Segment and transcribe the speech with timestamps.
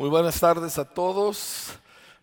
[0.00, 1.72] Muy buenas tardes a todos.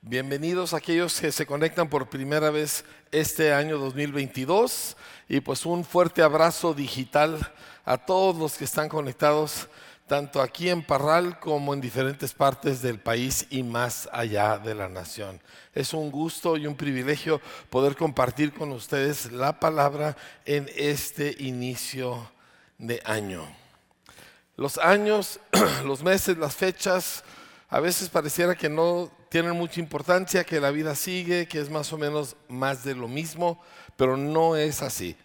[0.02, 4.98] Bienvenidos a aquellos que se conectan por primera vez este año 2022
[5.30, 7.38] y pues un fuerte abrazo digital
[7.86, 9.68] a todos los que están conectados
[10.08, 14.90] tanto aquí en Parral como en diferentes partes del país y más allá de la
[14.90, 15.40] nación.
[15.76, 17.40] Es un gusto y un privilegio
[17.70, 22.32] poder compartir con ustedes la palabra en este inicio
[22.80, 23.48] de año.
[24.56, 25.40] Los años,
[25.86, 27.24] los meses, las fechas,
[27.70, 31.92] a veces pareciera que no tienen mucha importancia, que la vida sigue, que es más
[31.92, 33.62] o menos más de lo mismo,
[33.98, 35.18] pero no es así.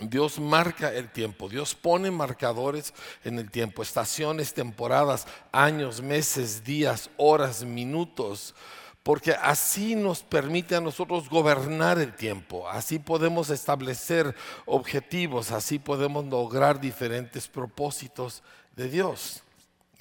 [0.00, 2.94] Dios marca el tiempo, Dios pone marcadores
[3.24, 8.54] en el tiempo, estaciones, temporadas, años, meses, días, horas, minutos,
[9.02, 14.34] porque así nos permite a nosotros gobernar el tiempo, así podemos establecer
[14.66, 18.42] objetivos, así podemos lograr diferentes propósitos
[18.76, 19.41] de Dios.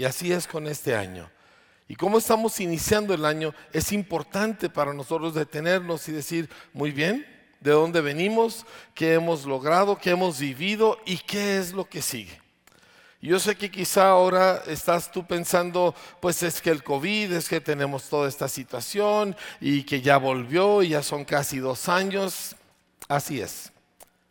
[0.02, 1.30] Y así es con este año.
[1.88, 7.24] Y como estamos iniciando el año, es importante para nosotros detenernos y decir, muy bien,
[7.60, 8.66] ¿de dónde venimos?
[8.96, 10.00] ¿Qué hemos logrado?
[10.00, 10.98] ¿Qué hemos vivido?
[11.06, 12.42] ¿Y qué es lo que sigue?
[13.22, 17.62] Yo sé que quizá ahora estás tú pensando, pues es que el COVID, es que
[17.62, 22.56] tenemos toda esta situación y que ya volvió y ya son casi dos años.
[23.08, 23.72] Así es.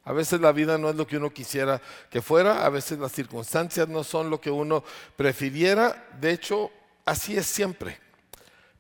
[0.05, 3.12] A veces la vida no es lo que uno quisiera que fuera, a veces las
[3.12, 4.83] circunstancias no son lo que uno
[5.17, 6.70] prefiriera, de hecho,
[7.05, 7.98] así es siempre.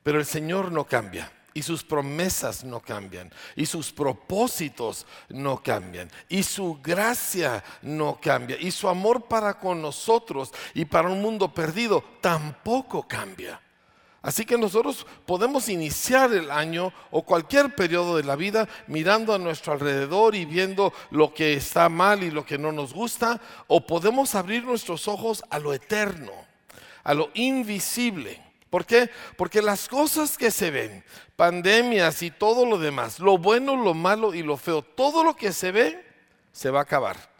[0.02, 6.10] Pero el Señor no cambia y sus promesas no cambian y sus propósitos no cambian
[6.28, 11.52] y su gracia no cambia y su amor para con nosotros y para un mundo
[11.52, 13.60] perdido tampoco cambia.
[14.22, 19.38] Así que nosotros podemos iniciar el año o cualquier periodo de la vida mirando a
[19.38, 23.86] nuestro alrededor y viendo lo que está mal y lo que no nos gusta, o
[23.86, 26.32] podemos abrir nuestros ojos a lo eterno,
[27.02, 28.42] a lo invisible.
[28.68, 29.10] ¿Por qué?
[29.36, 31.02] Porque las cosas que se ven,
[31.34, 35.52] pandemias y todo lo demás, lo bueno, lo malo y lo feo, todo lo que
[35.52, 36.04] se ve,
[36.52, 37.30] se va a acabar.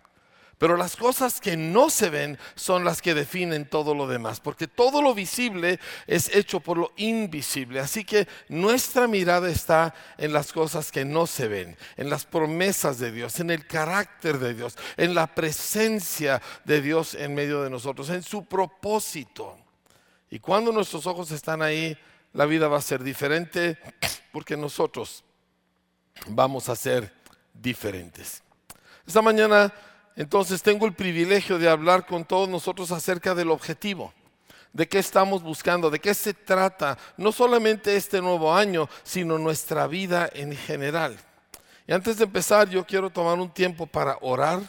[0.61, 4.69] Pero las cosas que no se ven son las que definen todo lo demás, porque
[4.69, 7.81] todo lo visible es hecho por lo invisible.
[7.81, 12.99] Así que nuestra mirada está en las cosas que no se ven, en las promesas
[12.99, 17.71] de Dios, en el carácter de Dios, en la presencia de Dios en medio de
[17.71, 19.57] nosotros, en su propósito.
[20.29, 21.97] Y cuando nuestros ojos están ahí,
[22.35, 23.79] la vida va a ser diferente
[24.31, 25.25] porque nosotros
[26.27, 27.15] vamos a ser
[27.55, 28.43] diferentes.
[29.07, 29.73] Esta mañana
[30.17, 34.13] entonces tengo el privilegio de hablar con todos nosotros acerca del objetivo,
[34.73, 39.87] de qué estamos buscando, de qué se trata, no solamente este nuevo año, sino nuestra
[39.87, 41.19] vida en general.
[41.87, 44.61] Y antes de empezar, yo quiero tomar un tiempo para orar,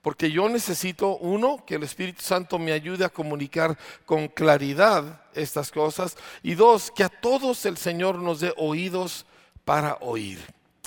[0.00, 5.70] porque yo necesito, uno, que el Espíritu Santo me ayude a comunicar con claridad estas
[5.70, 9.26] cosas, y dos, que a todos el Señor nos dé oídos
[9.64, 10.38] para oír.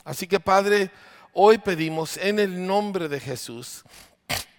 [0.03, 0.91] Así que Padre,
[1.37, 3.83] Hoy pedimos en el nombre de Jesús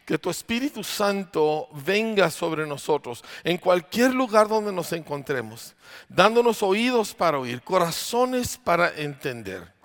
[0.05, 5.75] que tu Espíritu Santo venga sobre nosotros en cualquier lugar donde nos encontremos,
[6.07, 9.76] dándonos oídos para oír, corazones para entender.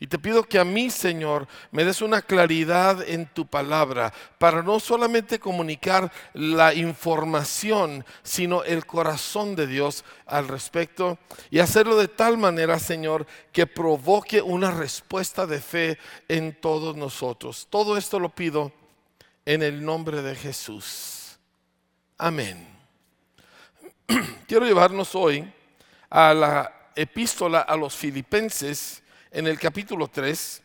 [0.00, 4.62] Y te pido que a mí, Señor, me des una claridad en tu palabra para
[4.62, 11.18] no solamente comunicar la información, sino el corazón de Dios al respecto
[11.50, 15.98] y hacerlo de tal manera, Señor, que provoque una respuesta de fe
[16.28, 17.66] en todos nosotros.
[17.68, 18.70] Todo esto lo pido
[19.44, 21.38] en el nombre de Jesús.
[22.16, 22.68] Amén.
[24.46, 25.52] Quiero llevarnos hoy
[26.08, 30.62] a la epístola a los filipenses en el capítulo 3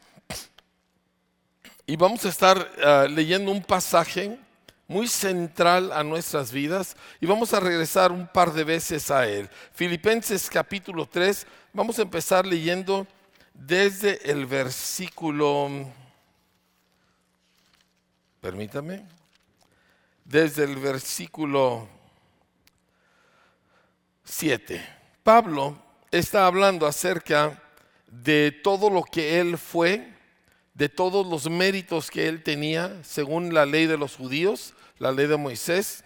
[1.85, 4.39] y vamos a estar ah, leyendo un pasaje
[4.87, 9.49] muy central a nuestras vidas y vamos a regresar un par de veces a él.
[9.73, 13.07] Filipenses capítulo 3, vamos a empezar leyendo
[13.53, 15.69] desde el versículo,
[18.39, 19.05] permítame,
[20.23, 21.87] desde el versículo
[24.23, 24.81] 7.
[25.23, 25.77] Pablo
[26.11, 27.59] está hablando acerca
[28.21, 30.07] de todo lo que él fue,
[30.73, 35.27] de todos los méritos que él tenía según la ley de los judíos, la ley
[35.27, 36.03] de Moisés,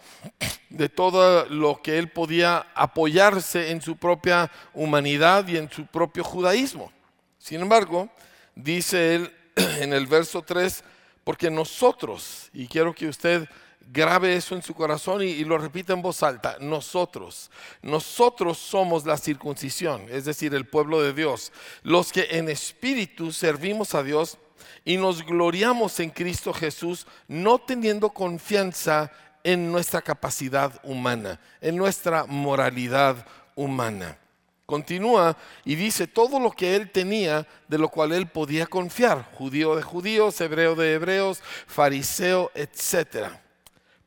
[0.69, 6.24] de todo lo que él podía apoyarse en su propia humanidad y en su propio
[6.24, 6.92] judaísmo.
[7.38, 8.10] Sin embargo,
[8.56, 10.83] dice él en el verso 3,
[11.24, 13.48] porque nosotros, y quiero que usted
[13.92, 16.57] grabe eso en su corazón y, lo repita en voz alta.
[16.60, 17.50] Nosotros,
[17.81, 21.51] nosotros somos la circuncisión, es decir, el pueblo de Dios,
[21.84, 24.38] los que en espíritu servimos a Dios
[24.86, 29.12] y nos gloriamos en Cristo Jesús, no teniendo confianza
[29.44, 33.25] en nuestra capacidad humana, en nuestra moralidad
[33.56, 34.18] humana.
[34.66, 39.78] Continúa y dice todo lo que él tenía de lo cual él podía confiar, judío
[39.78, 43.30] de judíos, hebreo de hebreos, fariseo, etc.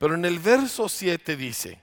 [0.00, 1.78] Pero en el verso 7 dice,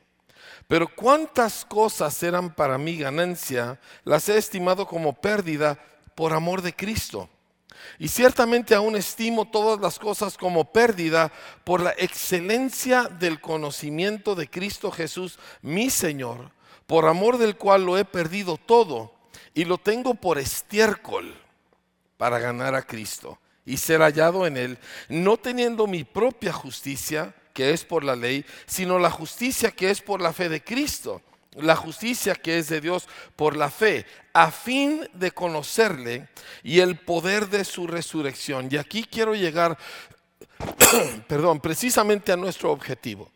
[0.67, 5.79] pero cuántas cosas eran para mí ganancia, las he estimado como pérdida
[6.15, 7.29] por amor de Cristo.
[7.97, 11.31] Y ciertamente aún estimo todas las cosas como pérdida
[11.63, 17.97] por la excelencia del conocimiento de Cristo Jesús, mi Señor por amor del cual lo
[17.97, 19.13] he perdido todo
[19.53, 21.35] y lo tengo por estiércol
[22.15, 24.79] para ganar a Cristo y ser hallado en él,
[25.09, 29.99] no teniendo mi propia justicia, que es por la ley, sino la justicia que es
[29.99, 31.23] por la fe de Cristo,
[31.55, 36.29] la justicia que es de Dios por la fe, a fin de conocerle
[36.61, 38.67] y el poder de su resurrección.
[38.69, 39.75] Y aquí quiero llegar,
[41.27, 43.31] perdón, precisamente a nuestro objetivo.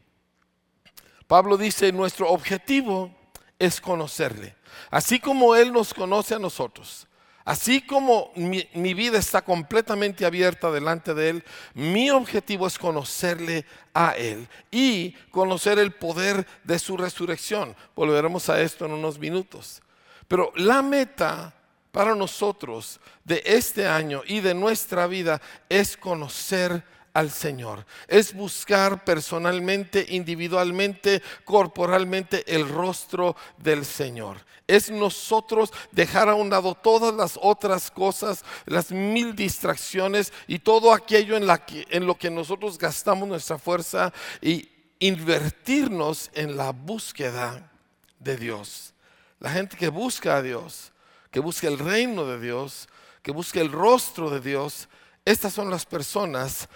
[1.25, 3.11] Pablo dice, nuestro objetivo
[3.57, 4.53] es conocerle.
[4.91, 7.07] Así como Él nos conoce a nosotros,
[7.45, 11.43] así como mi, vida está completamente abierta delante de Él,
[11.73, 17.75] mi objetivo es conocerle a Él y conocer el poder de su resurrección.
[17.95, 19.81] Volveremos a esto en unos minutos.
[20.27, 21.53] Pero la meta
[21.91, 26.83] para nosotros de este año y de nuestra vida es conocer
[27.13, 27.85] al Señor.
[28.07, 34.37] Es buscar personalmente, individualmente, corporalmente el rostro del Señor.
[34.67, 40.93] Es nosotros dejar a un lado todas las otras cosas, las mil distracciones y todo
[40.93, 44.69] aquello en, la en lo que nosotros gastamos nuestra fuerza y
[44.99, 47.71] invertirnos en la búsqueda
[48.19, 48.93] de Dios.
[49.39, 50.93] La gente que busca a Dios,
[51.31, 52.87] que busca el reino de Dios,
[53.23, 54.87] que busca el rostro de Dios,
[55.25, 56.69] estas son las personas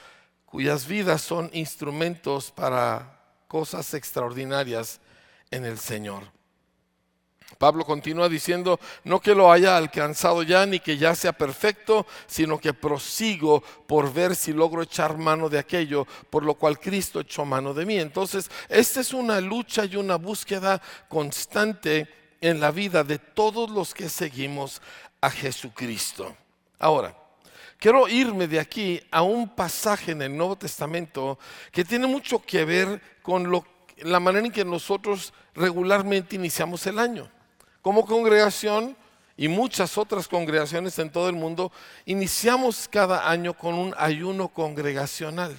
[0.56, 5.02] cuyas vidas son instrumentos para cosas extraordinarias
[5.52, 6.24] en el Señor.
[7.58, 12.58] Pablo continúa diciendo, no que lo haya alcanzado ya ni que ya sea perfecto, sino
[12.58, 17.44] que prosigo por ver si logro echar mano de aquello por lo cual Cristo echó
[17.44, 18.00] mano de mí.
[18.00, 22.08] Entonces, esta es una lucha y una búsqueda constante
[22.40, 24.82] en la vida de todos los que seguimos
[25.20, 26.34] a Jesucristo.
[26.80, 27.25] Ahora,
[27.80, 31.38] quiero irme de aquí a un pasaje en el Nuevo Testamento
[31.72, 33.52] que tiene mucho que ver con
[33.98, 37.30] la manera en que nosotros regularmente iniciamos el año.
[37.82, 38.98] Como congregación
[39.38, 41.72] y muchas otras congregaciones en todo el mundo,
[42.06, 45.56] iniciamos cada año con un ayuno congregacional.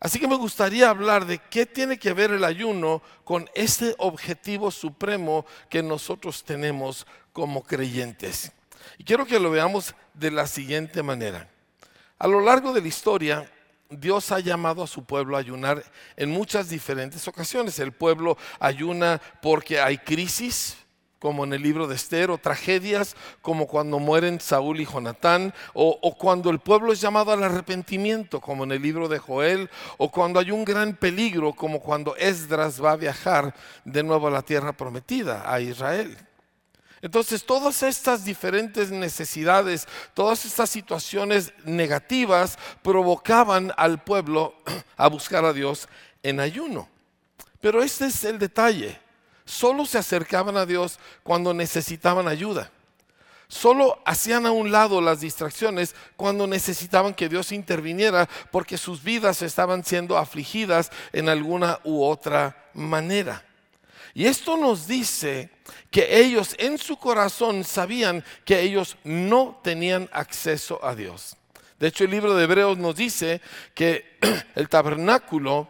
[0.00, 4.70] Así que me gustaría hablar de qué tiene que ver el ayuno con este objetivo
[4.70, 8.52] supremo que nosotros tenemos como creyentes.
[8.98, 11.48] Y quiero que lo veamos de la siguiente manera.
[12.18, 13.48] A lo largo de la historia,
[13.88, 15.82] Dios ha llamado a su pueblo a ayunar
[16.16, 17.78] en muchas diferentes ocasiones.
[17.78, 20.76] El pueblo ayuna porque hay crisis,
[21.20, 25.98] como en el libro de Esther, o tragedias como cuando mueren Saúl y Jonatán, o,
[26.02, 30.10] o, cuando el pueblo es llamado al arrepentimiento, como en el libro de Joel, o
[30.10, 33.54] cuando hay un gran peligro, como cuando Esdras va a viajar
[33.84, 36.16] de nuevo a la tierra prometida, a Israel.
[37.00, 44.54] Entonces todas estas diferentes necesidades, todas estas situaciones negativas provocaban al pueblo
[44.96, 45.88] a buscar a Dios
[46.22, 46.88] en ayuno.
[47.60, 48.98] Pero este es el detalle.
[49.44, 52.70] Solo se acercaban a Dios cuando necesitaban ayuda.
[53.48, 59.40] Solo hacían a un lado las distracciones cuando necesitaban que Dios interviniera porque sus vidas
[59.40, 63.42] estaban siendo afligidas en alguna u otra manera.
[64.12, 65.50] Y esto nos dice
[65.90, 71.36] que ellos en su corazón sabían que ellos no tenían acceso a Dios.
[71.78, 73.40] De hecho, el libro de Hebreos nos dice
[73.74, 74.18] que
[74.54, 75.68] el tabernáculo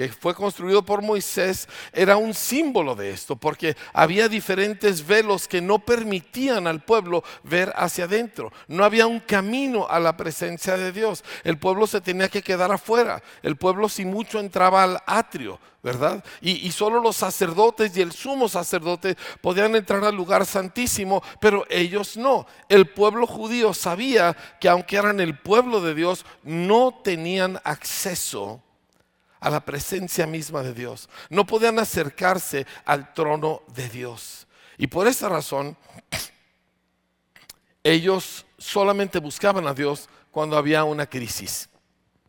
[0.00, 5.60] que fue construido por Moisés era un símbolo de esto, porque había diferentes velos que
[5.60, 8.50] no permitían al pueblo ver hacia adentro.
[8.66, 11.22] No había un camino a la presencia de Dios.
[11.44, 13.22] El pueblo se tenía que quedar afuera.
[13.42, 16.24] El pueblo si mucho entraba al atrio, ¿verdad?
[16.40, 21.66] Y, y solo los sacerdotes y el sumo sacerdote podían entrar al lugar santísimo, pero
[21.68, 22.46] ellos no.
[22.70, 28.62] El pueblo judío sabía que aunque eran el pueblo de Dios, no tenían acceso
[29.40, 31.08] a la presencia misma de Dios.
[31.28, 34.46] No podían acercarse al trono de Dios.
[34.78, 35.76] Y por esa razón,
[37.82, 41.68] ellos solamente buscaban a Dios cuando había una crisis.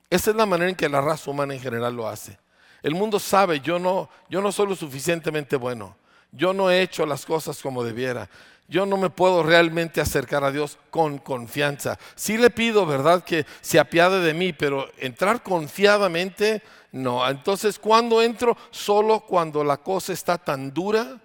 [0.10, 2.38] Esa es la manera en que la raza humana en general lo hace.
[2.82, 5.96] El mundo sabe, yo no, yo no soy lo suficientemente bueno.
[6.32, 8.30] Yo no he hecho las cosas como debiera.
[8.68, 12.00] yo no me puedo realmente acercar a Dios con confianza.
[12.16, 17.28] Sí le pido, ¿verdad?, que se apiade de mí, pero entrar confiadamente, no.
[17.28, 18.56] Entonces, ¿cuándo entro?
[18.70, 21.20] Solo cuando la cosa está tan dura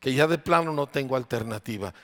[0.00, 1.94] que ya de plano no tengo alternativa.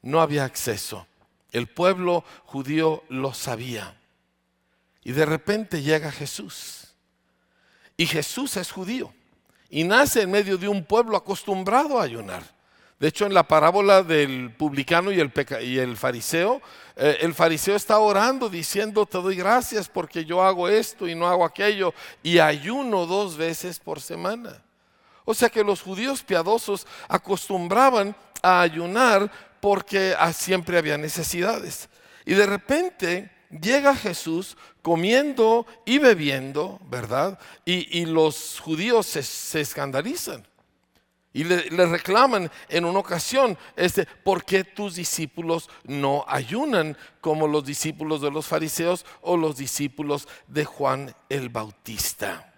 [0.00, 1.08] No había acceso.
[1.50, 3.96] El pueblo judío lo sabía.
[5.02, 6.94] Y de repente llega Jesús.
[7.96, 9.12] Y Jesús es judío.
[9.70, 12.42] Y nace en medio de un pueblo acostumbrado a ayunar.
[12.98, 16.60] De hecho, en la parábola del publicano y el, y el fariseo,
[16.96, 21.26] eh, el fariseo está orando diciendo, te doy gracias porque yo hago esto y no
[21.26, 24.62] hago aquello, y ayuno dos veces por semana.
[25.24, 31.88] O sea que los judíos piadosos acostumbraban a ayunar porque ah, siempre había necesidades.
[32.26, 37.38] Y de repente llega Jesús comiendo y bebiendo, ¿verdad?
[37.64, 40.46] Y, los judíos se escandalizan.
[41.32, 47.64] Y le, reclaman en una ocasión, este, ¿por qué tus discípulos no ayunan como los
[47.64, 52.52] discípulos de los fariseos o los discípulos de Juan el Bautista?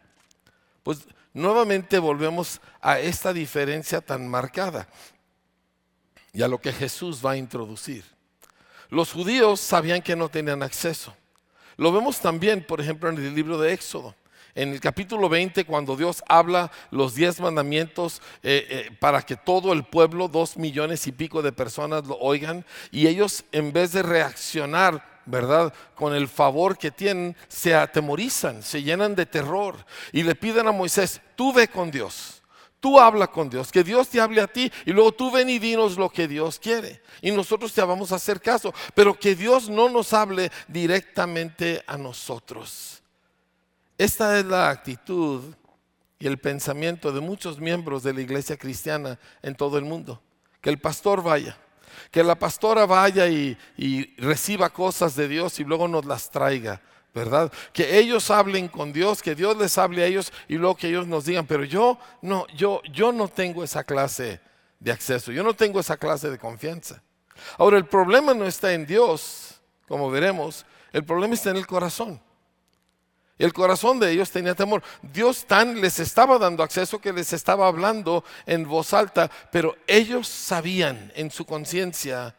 [0.83, 4.89] Pues nuevamente volvemos a esta diferencia tan marcada
[6.33, 8.05] y a lo que Jesús va a introducir.
[8.93, 11.17] Los judíos sabían que no tenían acceso.
[11.79, 14.15] Lo vemos también, por ejemplo, en el libro de Éxodo.
[14.55, 19.73] En el capítulo 20, cuando Dios habla los diez mandamientos eh, eh, para que todo
[19.73, 24.03] el pueblo, dos millones y pico de personas lo oigan, y ellos en vez de
[24.03, 25.73] reaccionar ¿verdad?
[25.95, 29.77] Con el favor que tienen, se atemorizan, se llenan de terror
[30.13, 32.42] y le piden a Moisés, tú ve con Dios,
[32.83, 35.61] tú habla con Dios, que Dios te hable a ti y luego tú ven y
[35.61, 37.01] dinos lo que Dios quiere.
[37.21, 41.97] Y nosotros te vamos a hacer caso, pero que Dios no nos hable directamente a
[41.97, 43.01] nosotros.
[43.97, 45.55] Esta es la actitud
[46.19, 50.21] y el pensamiento de muchos miembros de la iglesia cristiana en todo el mundo.
[50.61, 51.57] Que el pastor vaya,
[52.11, 53.57] que la pastora vaya y,
[54.19, 56.81] reciba cosas de Dios y luego nos las traiga.
[57.15, 57.53] ¿Verdad?
[57.73, 61.07] Que ellos hablen con Dios, que Dios les hable a ellos y luego que ellos
[61.07, 64.41] nos digan, pero yo no, yo, yo no tengo esa clase
[64.81, 67.03] de acceso, yo no tengo esa clase de confianza.
[67.59, 72.21] Ahora, el problema no está en Dios, como veremos, el problema está en el corazón.
[73.39, 74.83] El corazón de ellos tenía temor.
[75.03, 80.29] Dios tan les estaba dando acceso que les estaba hablando en voz alta, pero ellos
[80.29, 82.37] sabían en su conciencia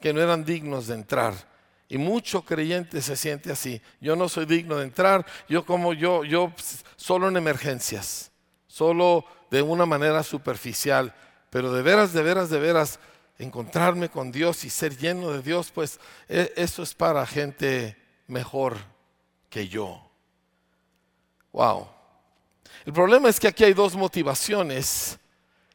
[0.00, 1.49] que no eran dignos de entrar.
[1.90, 3.82] Y mucho creyente se siente así.
[4.00, 6.52] Yo no soy digno de entrar, yo como yo, yo
[6.94, 8.30] solo en emergencias,
[8.68, 11.12] solo de una manera superficial,
[11.50, 13.00] pero de veras, de veras, de veras,
[13.38, 17.96] encontrarme con Dios y ser lleno de Dios, pues e, eso es para gente
[18.28, 18.76] mejor
[19.48, 20.00] que yo.
[21.52, 21.88] Wow.
[22.86, 25.18] El problema es que aquí hay dos motivaciones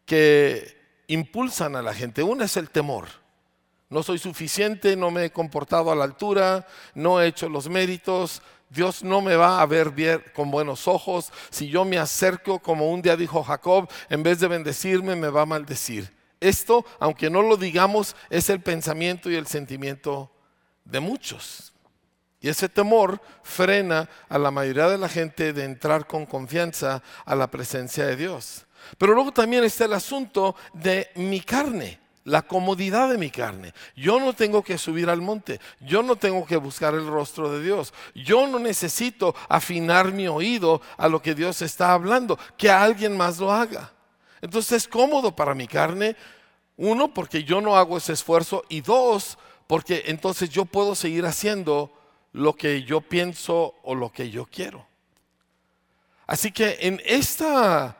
[0.05, 2.23] que impulsan a la gente.
[2.23, 3.24] Una es el temor.
[3.95, 8.41] No soy suficiente, no me he comportado a la altura, no he hecho los méritos,
[8.69, 11.31] Dios no me va a ver bien con buenos ojos.
[11.49, 15.43] Si yo me acerco, como un día dijo Jacob, en vez de bendecirme, me va
[15.43, 16.13] a maldecir.
[16.41, 20.29] Esto, aunque no lo digamos, es el pensamiento y el sentimiento
[20.83, 21.71] de muchos.
[22.41, 27.33] Y ese temor frena a la mayoría de la gente de entrar con confianza a
[27.33, 28.65] la presencia de Dios.
[28.97, 33.73] Pero luego también está el asunto de mi carne, la comodidad de mi carne.
[33.95, 37.63] Yo no tengo que subir al monte, yo no tengo que buscar el rostro de
[37.63, 43.15] Dios, yo no necesito afinar mi oído a lo que Dios está hablando, que alguien
[43.15, 43.93] más lo haga.
[44.41, 46.17] Entonces es cómodo para mi carne,
[46.77, 51.91] uno, porque yo no hago ese esfuerzo, y dos, porque entonces yo puedo seguir haciendo
[52.33, 54.85] lo que yo pienso o lo que yo quiero.
[56.27, 57.97] Así que en esta,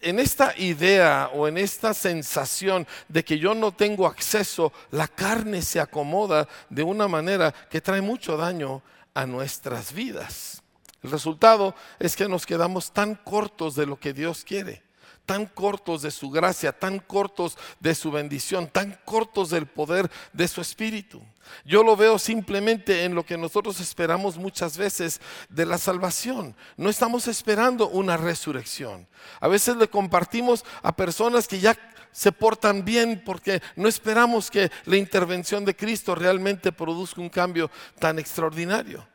[0.00, 5.62] en esta idea o en esta sensación de que yo no tengo acceso, la carne
[5.62, 8.82] se acomoda de una manera que trae mucho daño
[9.14, 10.62] a nuestras vidas.
[11.02, 14.82] El resultado es que nos quedamos tan cortos de lo que Dios quiere
[15.26, 20.48] tan cortos de su gracia, tan cortos de su bendición, tan cortos del poder de
[20.48, 21.22] su espíritu.
[21.64, 26.56] Yo lo veo simplemente en lo que nosotros esperamos muchas veces de la salvación.
[26.76, 29.06] No estamos esperando una resurrección.
[29.40, 31.76] A veces le compartimos a personas que ya
[32.12, 37.70] se portan bien porque no esperamos que la intervención de Cristo realmente produzca un cambio
[37.98, 39.06] tan extraordinario.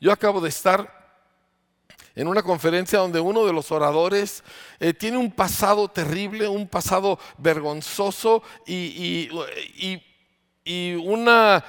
[0.00, 1.05] Yo acabo de estar
[2.16, 4.42] en una conferencia donde uno de los oradores
[4.80, 9.30] eh, tiene un pasado terrible, un pasado vergonzoso y,
[11.04, 11.62] una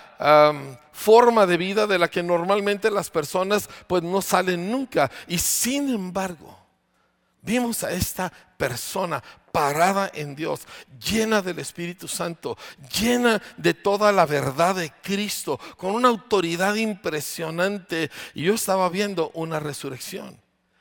[0.91, 5.11] forma de vida de la que normalmente las personas pues no salen nunca.
[5.27, 6.57] Y sin embargo,
[7.43, 9.21] vimos a esta persona
[9.57, 10.67] parada en Dios,
[11.03, 12.55] llena del Espíritu Santo,
[13.01, 18.11] llena de toda la verdad de Cristo, con una autoridad impresionante.
[18.35, 20.39] Y yo estaba viendo una resurrección.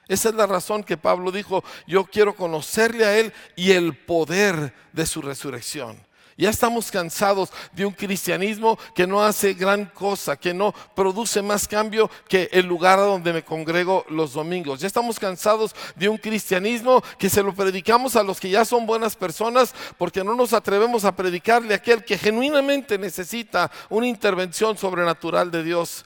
[0.09, 4.75] Esa es la razón que Pablo dijo, yo quiero conocerle a Él y el poder
[4.93, 5.97] de su resurrección.
[6.39, 11.67] Ya estamos cansados de un cristianismo que no hace gran cosa, que no produce más
[11.67, 14.81] cambio que el lugar donde me congrego los domingos.
[14.81, 18.85] Ya estamos cansados de un cristianismo que se lo predicamos a los que ya son
[18.85, 24.77] buenas personas porque no nos atrevemos a predicarle a aquel que genuinamente necesita una intervención
[24.77, 26.05] sobrenatural de Dios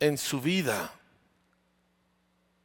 [0.00, 0.92] en su vida.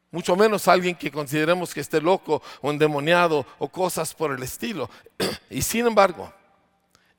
[0.10, 4.89] Mucho menos alguien que consideremos que esté loco o endemoniado o cosas por el estilo.
[5.51, 6.32] y sin embargo,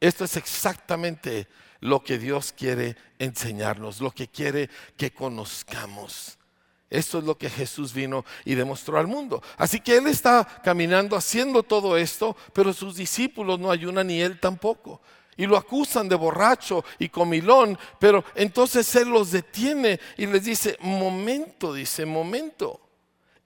[0.06, 1.48] esto es exactamente
[1.80, 6.38] lo que Dios quiere enseñarnos, lo que quiere que conozcamos.
[6.90, 9.42] Esto es lo que Jesús vino y demostró al mundo.
[9.56, 14.38] Así que Él está caminando haciendo todo esto, pero sus discípulos no ayunan ni Él
[14.38, 15.00] tampoco.
[15.36, 20.76] Y lo acusan de borracho y comilón, pero entonces Él los detiene y les dice,
[20.80, 22.78] momento, dice, momento.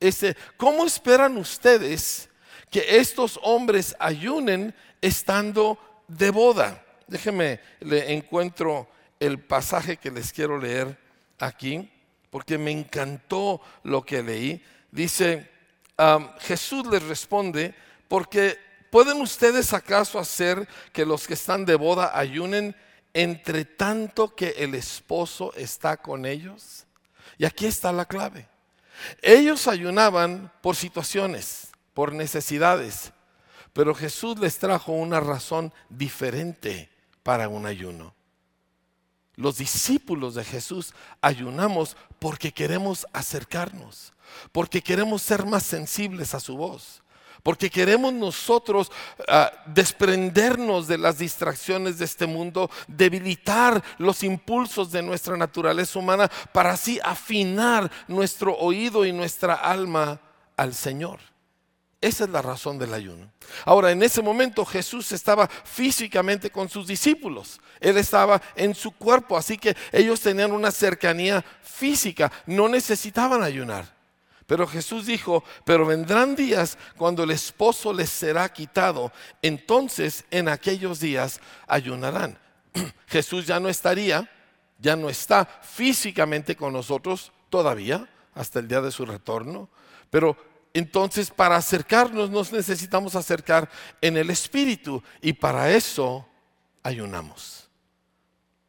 [0.00, 2.28] Este, ¿Cómo esperan ustedes
[2.70, 6.84] que estos hombres ayunen estando de boda.
[7.06, 8.88] Déjenme, le encuentro
[9.20, 10.98] el pasaje que les quiero leer
[11.38, 11.90] aquí,
[12.30, 14.62] porque me encantó lo que leí.
[14.90, 15.50] Dice,
[16.40, 17.74] Jesús les responde,
[18.08, 18.58] porque
[18.90, 22.74] ¿pueden ustedes acaso hacer que los que están de boda ayunen
[23.14, 26.86] entre tanto que el esposo está con ellos?
[27.36, 28.48] Y aquí está la clave.
[29.22, 33.12] Ellos ayunaban por situaciones, por necesidades,
[33.78, 36.90] pero Jesús les trajo una razón diferente
[37.22, 38.12] para un ayuno.
[39.36, 44.12] Los discípulos de Jesús ayunamos porque queremos acercarnos,
[44.50, 47.04] porque queremos ser más sensibles a su voz,
[47.44, 48.90] porque queremos nosotros
[49.28, 56.28] ah, desprendernos de las distracciones de este mundo, debilitar los impulsos de nuestra naturaleza humana
[56.52, 60.20] para así afinar nuestro oído y nuestra alma
[60.56, 61.20] al Señor.
[62.00, 63.32] Esa es la razón del ayuno.
[63.64, 67.60] Ahora, en ese momento Jesús estaba físicamente con sus discípulos.
[67.80, 73.98] Él estaba en su cuerpo, así que ellos tenían una cercanía física, no necesitaban ayunar.
[74.46, 81.00] Pero Jesús dijo, pero vendrán días cuando el esposo les será quitado, entonces en aquellos
[81.00, 82.38] días ayunarán.
[83.08, 84.30] Jesús ya no estaría,
[84.78, 89.68] ya no está físicamente con nosotros todavía, hasta el día de su retorno,
[90.10, 90.36] pero
[90.74, 96.26] entonces, para acercarnos nos necesitamos acercar en el Espíritu y para eso
[96.82, 97.68] ayunamos.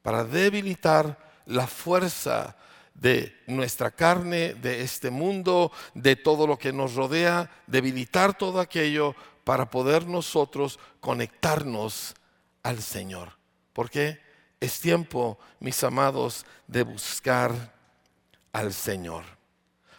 [0.01, 2.55] Para debilitar la fuerza
[2.93, 9.15] de nuestra carne, de este mundo, de todo lo que nos rodea, debilitar todo aquello
[9.43, 12.13] para poder nosotros conectarnos
[12.63, 13.37] al Señor.
[13.73, 14.19] Porque
[14.59, 17.73] es tiempo, mis amados, de buscar
[18.51, 19.23] al Señor.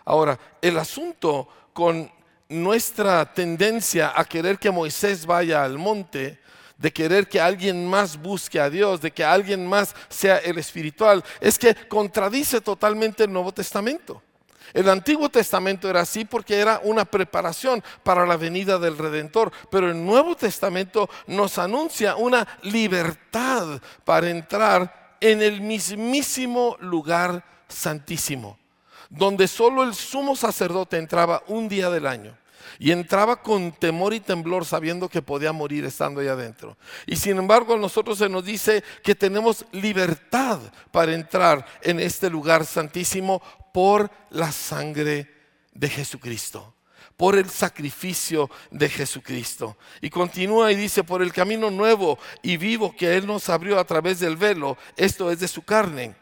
[0.04, 2.11] Ahora, el asunto con
[2.50, 6.38] nuestra tendencia a querer que Moisés vaya al monte,
[6.76, 11.22] de querer que alguien más busque a Dios, de que alguien más sea el espiritual,
[11.40, 14.22] es que contradice totalmente el Nuevo Testamento.
[14.72, 19.90] El Antiguo Testamento era así porque era una preparación para la venida del Redentor, pero
[19.90, 28.61] el Nuevo Testamento nos anuncia una libertad para entrar en el mismísimo lugar santísimo
[29.10, 32.36] donde solo el sumo sacerdote entraba un día del año.
[32.78, 36.78] Y entraba con temor y temblor sabiendo que podía morir estando ahí adentro.
[37.04, 42.30] Y sin embargo a nosotros se nos dice que tenemos libertad para entrar en este
[42.30, 43.42] lugar santísimo
[43.74, 45.30] por la sangre
[45.74, 46.74] de Jesucristo
[47.16, 49.76] por el sacrificio de Jesucristo.
[50.00, 53.84] Y continúa y dice, por el camino nuevo y vivo que Él nos abrió a
[53.84, 56.14] través del velo, esto es de su carne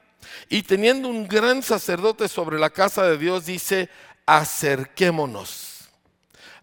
[0.49, 3.88] y teniendo un gran sacerdote sobre la casa de Dios, dice,
[4.27, 5.88] acerquémonos.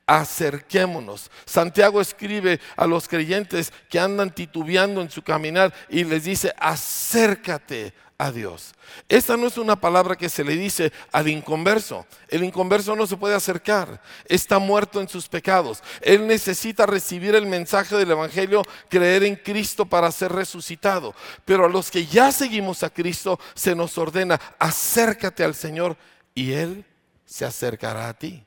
[0.08, 1.32] Acerquémonos.
[1.46, 7.94] Santiago escribe a los creyentes que andan titubeando en su caminar y les dice, acércate
[8.18, 8.74] a Dios.
[9.10, 12.06] Esta no es una palabra que se le dice al inconverso.
[12.30, 14.02] El inconverso no se puede acercar.
[14.26, 15.84] Está muerto en sus pecados.
[16.02, 21.14] Él necesita recibir el mensaje del Evangelio, creer en Cristo para ser resucitado.
[21.44, 25.98] Pero a los que ya seguimos a Cristo se nos ordena, acércate al Señor
[26.34, 26.86] y Él
[27.26, 28.45] se acercará a ti.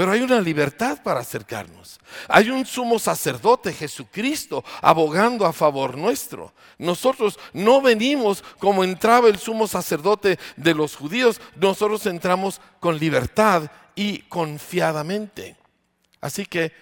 [0.00, 2.00] Pero hay una libertad para acercarnos.
[2.26, 6.54] Hay un sumo sacerdote, Jesucristo, abogando a favor nuestro.
[6.78, 13.70] Nosotros no venimos como entraba el sumo sacerdote de los judíos, nosotros entramos con libertad
[13.94, 15.58] y confiadamente.
[16.22, 16.72] Así que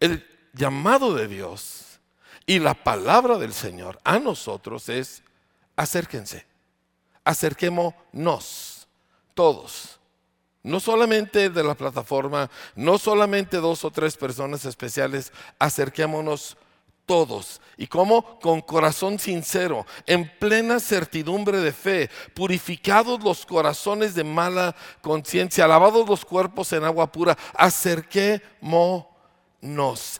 [0.00, 2.00] el llamado de Dios
[2.46, 5.22] y la palabra del Señor a nosotros es
[5.76, 6.46] acérquense,
[7.24, 8.88] acerquémonos
[9.34, 10.00] todos.
[10.64, 16.56] No solamente de la plataforma, no solamente dos o tres personas especiales, acerquémonos
[17.04, 17.60] todos.
[17.76, 18.40] ¿Y cómo?
[18.40, 26.08] Con corazón sincero, en plena certidumbre de fe, purificados los corazones de mala conciencia, lavados
[26.08, 29.12] los cuerpos en agua pura, acerquémonos.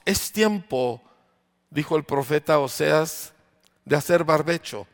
[0.05, 1.01] Es tiempo,
[1.71, 3.33] dijo el profeta Oseas,
[3.87, 4.87] de hacer barbecho.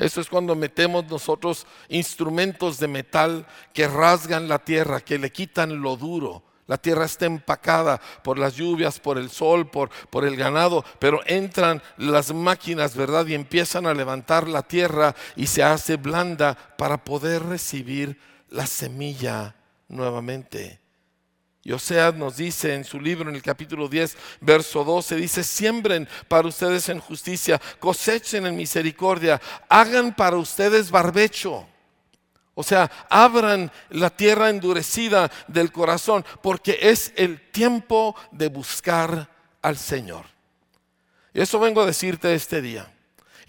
[0.00, 5.80] Eso es cuando metemos nosotros instrumentos de metal que rasgan la tierra, que le quitan
[5.80, 10.36] lo duro la tierra está empacada por las lluvias, por el sol, por, por el
[10.36, 13.26] ganado, pero entran las máquinas, ¿verdad?
[13.26, 19.56] Y empiezan a levantar la tierra y se hace blanda para poder recibir la semilla
[19.88, 20.79] nuevamente.
[21.62, 26.08] Y Oseas nos dice en su libro, en el capítulo 10, verso 12, dice, siembren
[26.26, 31.66] para ustedes en justicia, cosechen en misericordia, hagan para ustedes barbecho
[32.60, 39.30] o sea, abran la tierra endurecida del corazón porque es el tiempo de buscar
[39.62, 40.26] al Señor.
[41.32, 42.92] Y eso vengo a decirte este día.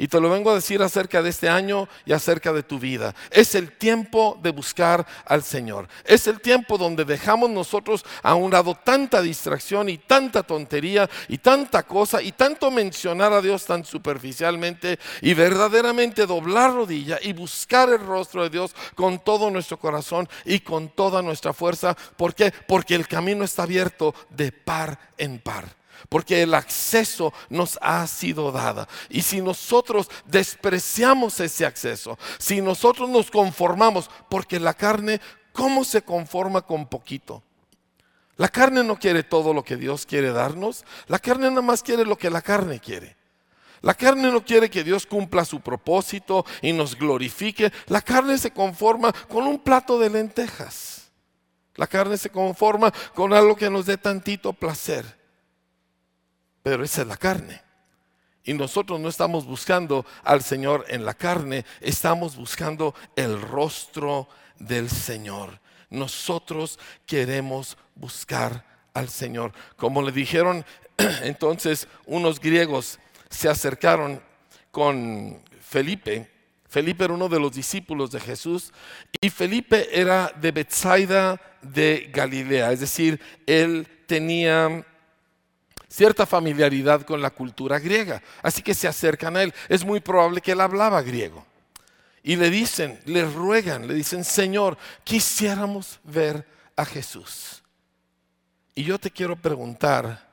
[0.01, 3.13] Y te lo vengo a decir acerca de este año y acerca de tu vida.
[3.29, 5.87] Es el tiempo de buscar al Señor.
[6.05, 11.37] Es el tiempo donde dejamos nosotros a un lado tanta distracción y tanta tontería y
[11.37, 17.89] tanta cosa y tanto mencionar a Dios tan superficialmente y verdaderamente doblar rodilla y buscar
[17.89, 21.95] el rostro de Dios con todo nuestro corazón y con toda nuestra fuerza.
[22.17, 22.51] ¿Por qué?
[22.67, 28.51] Porque el camino está abierto de par en par porque el acceso nos ha sido
[28.51, 28.87] dado.
[29.09, 35.21] Y si nosotros despreciamos ese acceso, si nosotros nos conformamos, porque la carne,
[35.53, 37.43] ¿cómo se conforma con poquito?
[38.37, 42.05] La carne no quiere todo lo que Dios quiere darnos, la carne nada más quiere
[42.05, 43.15] lo que la carne quiere.
[43.81, 47.71] La carne no quiere que Dios cumpla su propósito y nos glorifique.
[47.87, 51.11] La carne se conforma con un plato de lentejas.
[51.75, 55.20] La carne se conforma con algo que nos dé tantito placer.
[56.63, 57.62] Pero esa es la carne.
[58.43, 64.89] Y nosotros no estamos buscando al Señor en la carne, estamos buscando el rostro del
[64.89, 65.60] Señor.
[65.89, 69.54] Nosotros queremos buscar al Señor.
[69.76, 70.65] Como le dijeron
[71.24, 74.21] entonces unos griegos se acercaron
[74.71, 76.30] con Felipe.
[76.67, 78.71] Felipe era uno de los discípulos de Jesús
[79.19, 84.86] y Felipe era de Bethsaida de Galilea, es decir, él tenía
[85.91, 88.23] cierta familiaridad con la cultura griega.
[88.41, 89.54] Así que se acercan a él.
[89.67, 91.45] Es muy probable que él hablaba griego.
[92.23, 97.62] Y le dicen, le ruegan, le dicen, Señor, quisiéramos ver a Jesús.
[98.73, 100.30] Y yo te quiero preguntar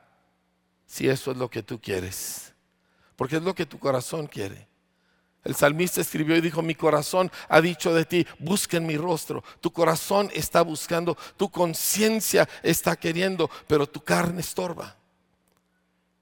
[0.86, 2.52] si eso es lo que tú quieres.
[3.16, 4.68] Porque es lo que tu corazón quiere.
[5.44, 9.42] El salmista escribió y dijo, mi corazón ha dicho de ti, busquen mi rostro.
[9.60, 14.98] Tu corazón está buscando, tu conciencia está queriendo, pero tu carne estorba.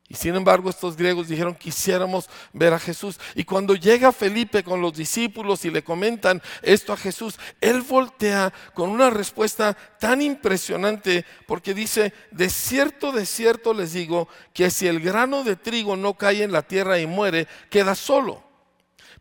[0.09, 3.19] Y sin embargo estos griegos dijeron quisiéramos ver a Jesús.
[3.35, 8.53] Y cuando llega Felipe con los discípulos y le comentan esto a Jesús, él voltea
[8.75, 14.87] con una respuesta tan impresionante porque dice, de cierto, de cierto les digo que si
[14.87, 18.45] el grano de trigo no cae en la tierra y muere, queda solo.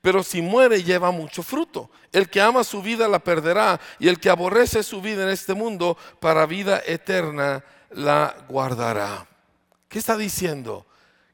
[0.01, 1.89] Pero si muere lleva mucho fruto.
[2.11, 5.55] El que ama su vida la perderá y el que aborrece su vida en este
[5.55, 9.25] mundo para vida eterna la guardará.
[9.95, 10.85] ¿Qué está diciendo?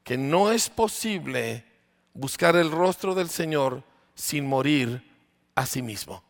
[0.04, 1.64] Que no es posible
[2.14, 3.82] buscar el rostro del Señor
[4.14, 5.02] sin morir
[5.56, 6.22] a sí mismo.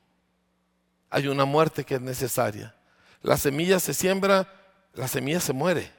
[1.10, 2.74] Hay una muerte que es necesaria.
[3.20, 4.50] La semilla se siembra,
[4.94, 5.92] la semilla se muere.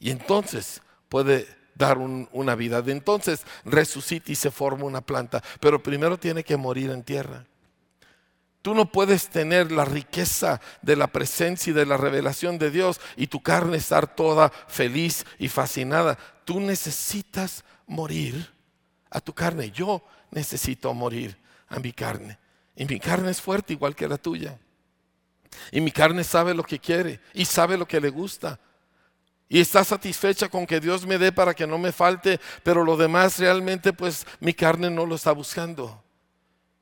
[0.00, 2.80] Y entonces puede dar una vida.
[2.80, 5.44] De entonces resucita y se forma una planta.
[5.60, 7.44] Pero primero tiene que morir en tierra.
[8.62, 13.00] Tú no puedes tener la riqueza de la presencia y de la revelación de Dios
[13.16, 16.18] y tu carne estar toda feliz y fascinada.
[16.44, 18.52] Tú necesitas morir
[19.10, 19.70] a tu carne.
[19.70, 21.36] Yo necesito morir
[21.68, 22.38] a mi carne.
[22.74, 24.58] Y mi carne es fuerte igual que la tuya.
[25.72, 28.58] Y mi carne sabe lo que quiere y sabe lo que le gusta.
[29.48, 32.96] Y está satisfecha con que Dios me dé para que no me falte, pero lo
[32.96, 36.04] demás realmente pues mi carne no lo está buscando.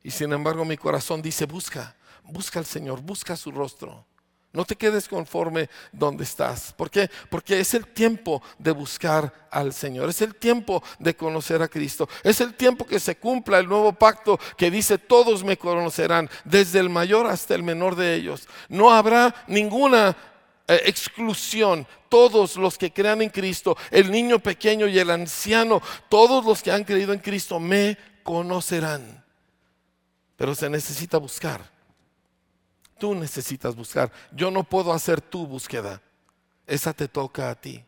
[0.07, 4.07] Y sin embargo mi corazón dice, busca, busca al Señor, busca su rostro.
[4.53, 6.73] No te quedes conforme donde estás.
[6.75, 7.11] ¿Por qué?
[7.29, 10.09] Porque es el tiempo de buscar al Señor.
[10.09, 12.09] Es el tiempo de conocer a Cristo.
[12.23, 16.79] Es el tiempo que se cumpla el nuevo pacto que dice todos me conocerán, desde
[16.79, 18.49] el mayor hasta el menor de ellos.
[18.69, 20.16] No habrá ninguna
[20.69, 21.85] eh, exclusión.
[22.09, 26.71] Todos los que crean en Cristo, el niño pequeño y el anciano, todos los que
[26.71, 29.26] han creído en Cristo me conocerán.
[30.37, 31.70] Pero se necesita buscar.
[32.99, 34.11] Tú necesitas buscar.
[34.33, 36.01] Yo no puedo hacer tu búsqueda.
[36.66, 37.85] Esa te toca a ti.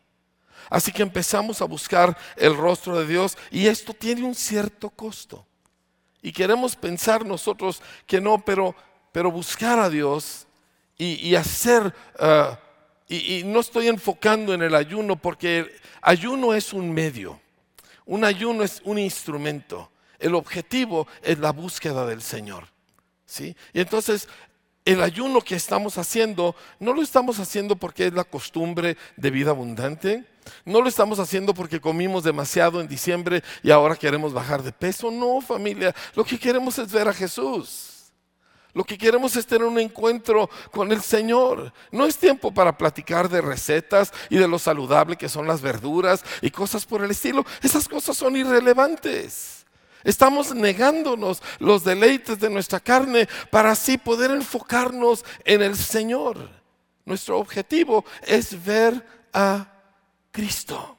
[0.69, 5.45] Así que empezamos a buscar el rostro de Dios y esto tiene un cierto costo.
[6.21, 8.75] Y queremos pensar nosotros que no, pero,
[9.11, 10.47] pero buscar a Dios
[10.97, 12.59] y, hacer, ah,
[13.07, 17.39] y, no estoy enfocando en el ayuno porque el ayuno es un medio,
[18.05, 19.89] un ayuno es un instrumento.
[20.19, 22.67] El objetivo es la búsqueda del Señor.
[23.25, 23.55] ¿sí?
[23.73, 24.27] Y entonces
[24.85, 29.51] el ayuno que estamos haciendo, no lo estamos haciendo porque es la costumbre de vida
[29.51, 30.25] abundante,
[30.65, 35.11] no lo estamos haciendo porque comimos demasiado en diciembre y ahora queremos bajar de peso.
[35.11, 38.11] No, familia, lo que queremos es ver a Jesús.
[38.73, 41.73] Lo que queremos es tener un encuentro con el Señor.
[41.91, 46.23] No es tiempo para platicar de recetas y de lo saludable que son las verduras
[46.41, 47.45] y cosas por el estilo.
[47.61, 49.58] Esas cosas son irrelevantes.
[50.03, 56.49] Estamos negándonos los deleites de nuestra carne para así poder enfocarnos en el Señor.
[57.05, 59.67] Nuestro objetivo es ver a
[60.31, 60.97] Cristo.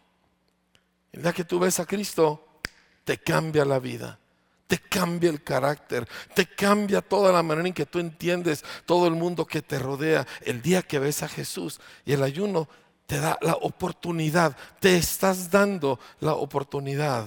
[1.12, 2.60] El día que tú ves a Cristo,
[3.04, 4.18] te cambia la vida,
[4.66, 9.14] te cambia el carácter, te cambia toda la manera en que tú entiendes todo el
[9.14, 10.26] mundo que te rodea.
[10.42, 12.68] El día que ves a Jesús y el ayuno
[13.06, 17.26] te da la oportunidad, te estás dando la oportunidad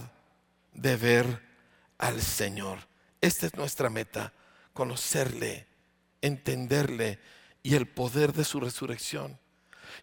[0.73, 1.52] de ver
[1.97, 2.79] al Señor.
[3.21, 4.33] Esta es nuestra meta,
[4.73, 5.67] conocerle,
[6.21, 7.19] entenderle
[7.61, 9.39] y el poder de su resurrección.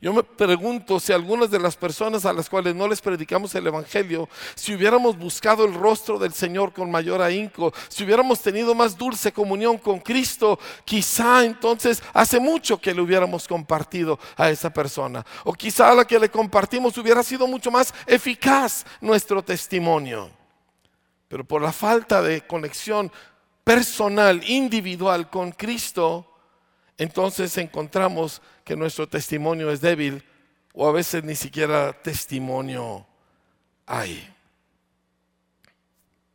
[0.01, 3.67] Yo me pregunto si algunas de las personas a las cuales no les predicamos el
[3.67, 8.97] Evangelio, si hubiéramos buscado el rostro del Señor con mayor ahínco, si hubiéramos tenido más
[8.97, 15.25] dulce comunión con Cristo, quizá entonces hace mucho que le hubiéramos compartido a esa persona.
[15.45, 20.40] O quizá a la que le compartimos hubiera sido mucho más eficaz nuestro testimonio.
[21.31, 23.13] Pero por la falta de conexión
[23.63, 26.27] personal, individual con Cristo,
[26.99, 30.25] entonces encontramos que nuestro testimonio es débil
[30.75, 33.07] o a veces ni siquiera testimonio
[33.87, 34.29] hay.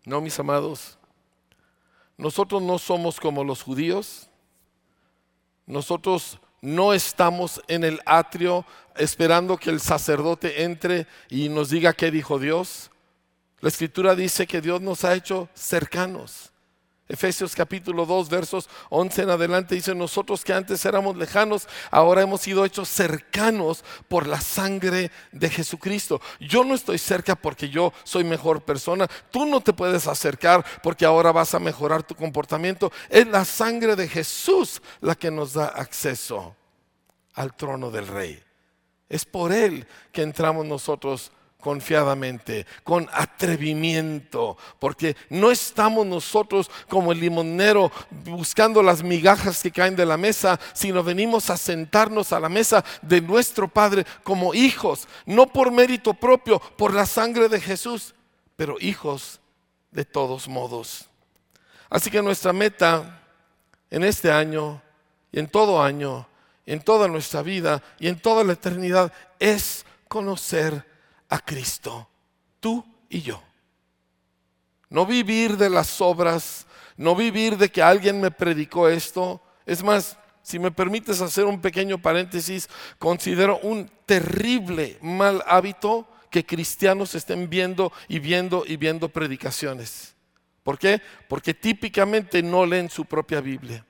[0.06, 0.98] No, mis amados,
[2.16, 4.30] nosotros no somos como los judíos,
[5.66, 12.12] nosotros no estamos en el atrio esperando que el sacerdote entre y nos diga qué
[12.12, 12.92] dijo Dios.
[13.66, 16.52] La escritura dice que Dios nos ha hecho cercanos.
[17.10, 22.42] Efesios capítulo 2, versos 11 en adelante dice, nosotros que antes éramos lejanos, ahora hemos
[22.42, 26.22] sido hechos cercanos por la sangre de Jesucristo.
[26.40, 29.08] Yo no estoy cerca porque yo soy mejor persona.
[29.32, 32.92] Tú no te puedes acercar porque ahora vas a mejorar tu comportamiento.
[33.10, 36.56] Es la sangre de Jesús la que nos da acceso
[37.34, 38.44] al trono del rey.
[39.10, 41.32] Es por él que entramos nosotros
[41.66, 47.92] confiadamente, con atrevimiento, porque no estamos nosotros como el limonero
[48.24, 52.86] buscando las migajas que caen de la mesa, sino venimos a sentarnos a la mesa
[53.02, 58.14] de nuestro Padre como hijos, no por mérito propio, por la sangre de Jesús,
[58.56, 59.40] pero hijos
[59.90, 61.10] de todos modos.
[61.90, 63.24] Así que nuestra meta
[63.90, 64.84] en este año
[65.32, 66.28] y en todo año,
[66.68, 70.95] en toda nuestra vida y en toda la eternidad es conocer
[71.36, 72.10] a Cristo,
[72.60, 73.44] tú y yo.
[74.90, 79.42] No vivir de las obras, no vivir de que alguien me predicó esto.
[79.66, 82.70] Es más, si me permites hacer un pequeño paréntesis,
[83.00, 90.16] considero un terrible mal hábito que cristianos estén viendo y viendo y viendo predicaciones.
[90.64, 91.02] ¿Por qué?
[91.28, 93.86] Porque típicamente no leen su propia Biblia.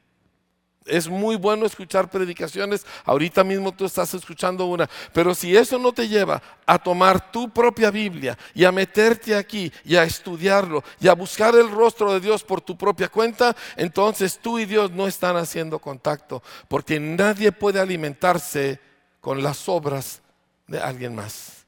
[0.86, 5.92] Es muy bueno escuchar predicaciones, ahorita mismo tú estás escuchando una, pero si eso no
[5.92, 11.08] te lleva a tomar tu propia Biblia y a meterte aquí y a estudiarlo y
[11.08, 15.08] a buscar el rostro de Dios por tu propia cuenta, entonces tú y Dios no
[15.08, 18.80] están haciendo contacto, porque nadie puede alimentarse
[19.22, 20.22] con las obras
[20.68, 21.66] de alguien más.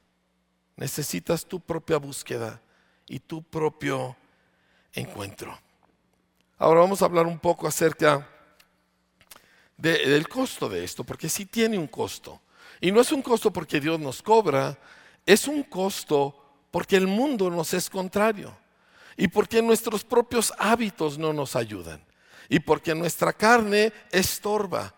[0.76, 2.60] Necesitas tu propia búsqueda
[3.08, 4.16] y tu propio
[4.92, 5.58] encuentro.
[6.56, 8.28] Ahora vamos a hablar un poco acerca
[9.78, 12.40] del costo de esto, porque sí tiene un costo.
[12.80, 14.76] Y no es un costo porque Dios nos cobra,
[15.24, 16.34] es un costo
[16.70, 18.56] porque el mundo nos es contrario
[19.16, 22.04] y porque nuestros propios hábitos no nos ayudan
[22.48, 24.94] y porque nuestra carne estorba.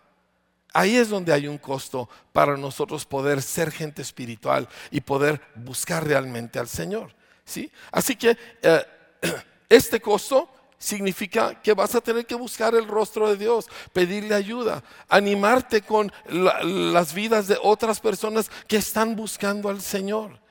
[0.73, 6.07] Ahí es donde hay un costo para nosotros poder ser gente espiritual y poder buscar
[6.07, 7.13] realmente al Señor.
[7.43, 7.69] ¿sí?
[7.91, 8.85] Así que eh,
[9.69, 10.49] este costo
[10.81, 16.11] significa que vas a tener que buscar el rostro de Dios, pedirle ayuda, animarte con
[16.27, 20.41] las vidas de otras personas que están buscando al Señor.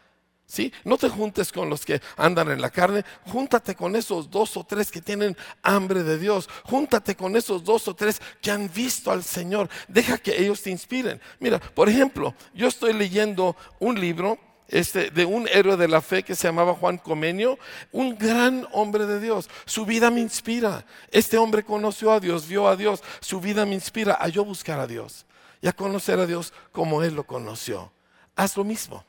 [0.47, 0.73] ¿Sí?
[0.83, 4.65] No te juntes con los que andan en la carne, júntate con esos dos o
[4.65, 9.13] tres que tienen hambre de Dios, júntate con esos dos o tres que han visto
[9.13, 11.21] al Señor, deja que ellos te inspiren.
[11.39, 14.41] Mira, por ejemplo, yo estoy leyendo un libro
[14.71, 17.59] este, de un héroe de la fe que se llamaba Juan Comenio,
[17.93, 19.51] un gran hombre de Dios.
[19.67, 20.87] Su vida me inspira.
[21.11, 24.79] Este hombre conoció a Dios, vio a Dios, su vida me inspira a yo buscar
[24.79, 25.27] a Dios
[25.61, 27.93] y a conocer a Dios como Él lo conoció.
[28.37, 29.05] Haz lo mismo.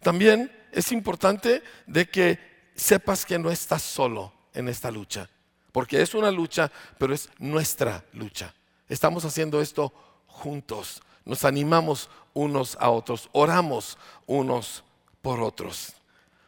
[0.00, 2.38] También es importante de que
[2.74, 5.28] sepas que no estás solo en esta lucha,
[5.72, 8.54] porque es una lucha, pero es nuestra lucha.
[8.88, 9.92] Estamos haciendo esto
[10.26, 14.84] juntos, nos animamos unos a otros, oramos unos
[15.20, 15.94] por otros.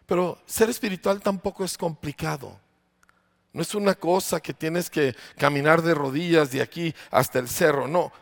[0.06, 2.58] Pero ser espiritual tampoco es complicado.
[3.52, 7.88] No es una cosa que tienes que caminar de rodillas de aquí hasta el cerro,
[7.88, 8.12] no.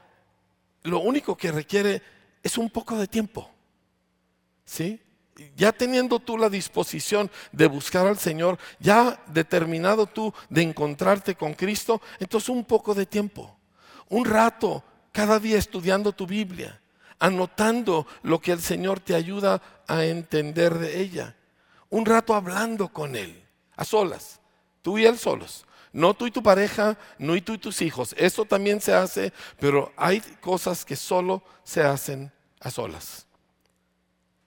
[0.85, 2.03] Lo único que requiere
[2.43, 3.51] es un poco de tiempo.
[4.65, 5.01] ¿Sí?
[5.57, 11.55] ya teniendo tú la disposición de buscar al Señor, ya determinado tú de encontrarte con
[11.55, 13.57] Cristo, entonces un poco de tiempo,
[14.09, 16.81] un rato cada día estudiando tu Biblia,
[17.19, 21.37] anotando lo que el Señor te ayuda a entender de ella,
[21.91, 23.43] un rato hablando con Él,
[23.77, 24.41] a solas,
[24.83, 25.65] tú y Él solos.
[25.91, 28.15] No tú y tu pareja, no y tú y tus hijos.
[28.19, 33.27] Eso también se hace, pero hay cosas que solo se hacen a solas.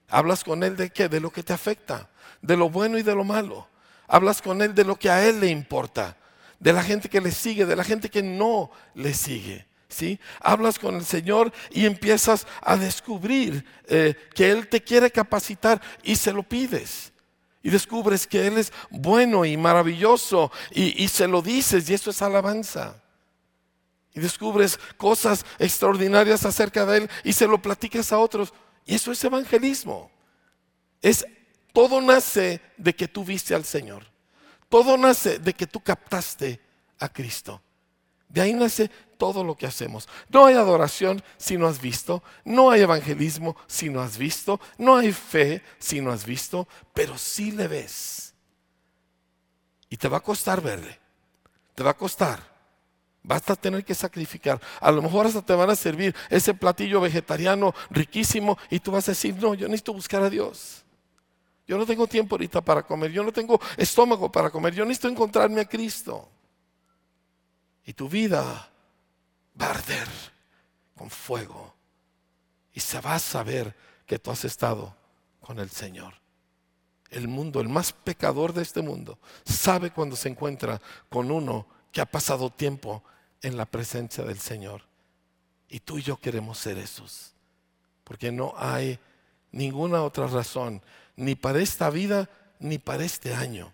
[0.07, 1.09] Hablas con Él de qué?
[1.09, 2.09] De lo que te afecta,
[2.41, 3.67] de lo bueno y de lo malo.
[4.07, 6.17] Hablas con Él de lo que a Él le importa,
[6.59, 9.65] de la gente que le sigue, de la gente que no le sigue.
[9.91, 10.19] ¿Sí?
[10.39, 16.15] Hablas con el Señor y empiezas a descubrir eh, que Él te quiere capacitar y
[16.15, 17.11] se lo pides.
[17.61, 22.09] Y descubres que Él es bueno y maravilloso y, y se lo dices y eso
[22.09, 23.03] es alabanza.
[24.13, 28.53] Y descubres cosas extraordinarias acerca de Él y se lo platicas a otros.
[28.85, 30.09] Y eso es evangelismo.
[31.01, 31.25] Es
[31.73, 34.05] todo nace de que tú viste al Señor.
[34.69, 36.61] Todo nace de que tú captaste
[36.97, 37.61] a Cristo.
[38.31, 40.07] De ahí nace todo lo que hacemos.
[40.29, 44.95] No hay adoración si no has visto, no hay evangelismo si no has visto, no
[44.95, 48.33] hay fe si no has visto, pero sí le ves.
[49.89, 50.97] Y te va a costar verle,
[51.75, 52.51] te va a costar.
[53.23, 54.59] Vas a tener que sacrificar.
[54.79, 59.07] A lo mejor hasta te van a servir ese platillo vegetariano riquísimo y tú vas
[59.07, 60.83] a decir, no, yo necesito buscar a Dios.
[61.67, 65.09] Yo no tengo tiempo ahorita para comer, yo no tengo estómago para comer, yo necesito
[65.09, 66.27] encontrarme a Cristo.
[67.85, 68.69] Y tu vida
[69.59, 70.07] va a arder
[70.95, 71.73] con fuego
[72.73, 74.95] y se va a saber que tú has estado
[75.39, 76.13] con el Señor.
[77.09, 82.01] El mundo, el más pecador de este mundo, sabe cuando se encuentra con uno que
[82.01, 83.03] ha pasado tiempo
[83.41, 84.83] en la presencia del Señor.
[85.67, 87.33] Y tú y yo queremos ser esos.
[88.03, 88.99] Porque no hay
[89.51, 90.81] ninguna otra razón,
[91.15, 93.73] ni para esta vida, ni para este año,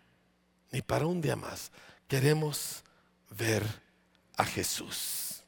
[0.72, 1.72] ni para un día más.
[2.08, 2.84] Queremos
[3.30, 3.64] ver
[4.38, 5.44] a Jesús.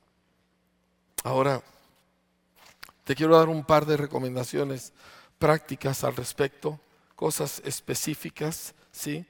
[1.23, 1.62] Ahora,
[3.04, 4.93] te quiero dar un par de recomendaciones
[5.38, 6.80] prácticas al respecto,
[7.15, 9.25] cosas específicas, ¿sí?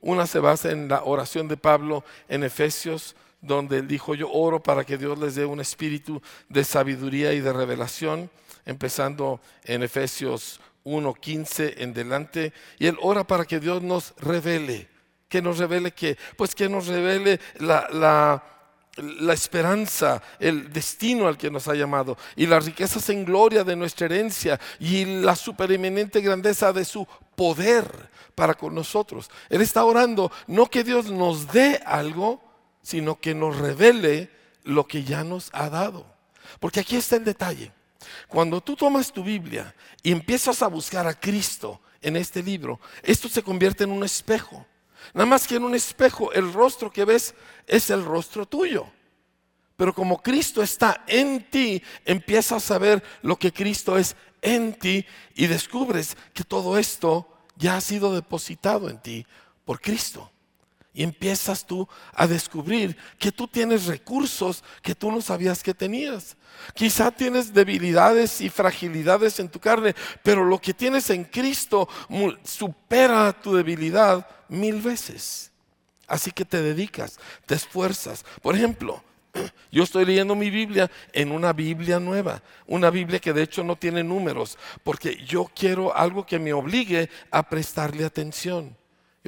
[0.00, 4.62] Una se basa en la oración de Pablo en Efesios, donde él dijo, yo oro
[4.62, 8.30] para que Dios les dé un espíritu de sabiduría y de revelación,
[8.64, 14.88] empezando en Efesios 1.15 en delante, y él ora para que Dios nos revele,
[15.28, 18.57] que nos revele que, pues que nos revele la, la
[18.98, 23.76] la esperanza, el destino al que nos ha llamado y las riquezas en gloria de
[23.76, 27.06] nuestra herencia y la supereminente grandeza de su
[27.36, 29.30] poder para con nosotros.
[29.48, 32.42] Él está orando no que Dios nos dé algo,
[32.82, 34.30] sino que nos revele
[34.64, 36.06] lo que ya nos ha dado.
[36.60, 37.72] Porque aquí está el detalle.
[38.28, 43.28] Cuando tú tomas tu Biblia y empiezas a buscar a Cristo en este libro, esto
[43.28, 44.64] se convierte en un espejo.
[45.14, 47.34] Nada más que en un espejo, el rostro que ves
[47.66, 48.86] es el rostro tuyo.
[49.76, 55.06] Pero como Cristo está en ti, empiezas a ver lo que Cristo es en ti
[55.34, 59.26] y descubres que todo esto ya ha sido depositado en ti
[59.64, 60.30] por Cristo.
[60.98, 66.36] Y empiezas tú a descubrir que tú tienes recursos que tú no sabías que tenías.
[66.74, 69.94] Quizá tienes debilidades y fragilidades en tu carne,
[70.24, 71.88] pero lo que tienes en Cristo
[72.42, 75.52] supera tu debilidad mil veces.
[76.08, 78.24] Así que te dedicas, te esfuerzas.
[78.42, 79.00] Por ejemplo,
[79.70, 83.76] yo estoy leyendo mi Biblia en una Biblia nueva, una Biblia que de hecho no
[83.76, 88.77] tiene números, porque yo quiero algo que me obligue a prestarle atención.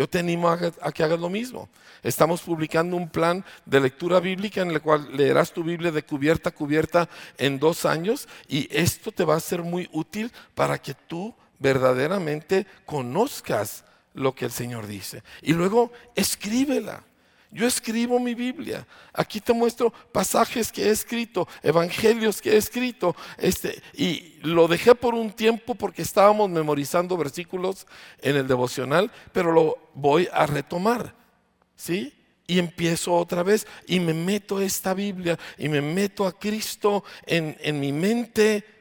[0.01, 1.69] Yo te animo a, que hagas lo mismo.
[2.03, 6.49] Estamos publicando un plan de lectura bíblica en el cual leerás tu Biblia de cubierta
[6.49, 10.95] a cubierta en dos años y esto te va a ser muy útil para que
[10.95, 13.85] tú verdaderamente conozcas
[14.15, 15.23] lo que el Señor dice.
[15.43, 17.05] Y luego escríbela.
[17.53, 18.87] Yo escribo mi Biblia.
[19.13, 23.17] Aquí te muestro pasajes que he escrito, evangelios que he escrito.
[23.39, 27.89] Este, y lo dejé por un tiempo porque estábamos memorizando versículos
[28.21, 31.15] en el devocional, pero lo voy a retomar.
[31.75, 32.15] ¿Sí?
[32.47, 37.57] Y empiezo otra vez y me meto esta Biblia y me meto a Cristo en,
[37.61, 38.80] en mi mente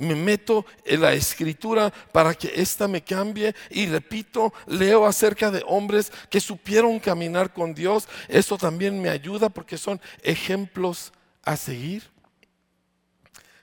[0.00, 5.62] me meto en la escritura para que ésta me cambie y repito, leo acerca de
[5.66, 8.08] hombres que supieron caminar con Dios.
[8.26, 11.12] Eso también me ayuda porque son ejemplos
[11.44, 12.10] a seguir.